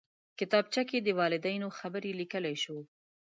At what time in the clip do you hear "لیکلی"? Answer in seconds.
2.19-2.55